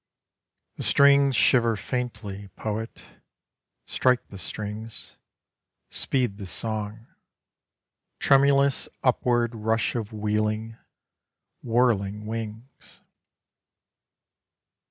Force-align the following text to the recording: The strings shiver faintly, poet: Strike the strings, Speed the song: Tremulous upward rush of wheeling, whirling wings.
The 0.77 0.83
strings 0.83 1.35
shiver 1.35 1.75
faintly, 1.75 2.47
poet: 2.55 3.03
Strike 3.85 4.29
the 4.29 4.39
strings, 4.39 5.15
Speed 5.91 6.39
the 6.39 6.47
song: 6.47 7.05
Tremulous 8.17 8.89
upward 9.03 9.53
rush 9.53 9.93
of 9.93 10.11
wheeling, 10.11 10.75
whirling 11.61 12.25
wings. 12.25 13.01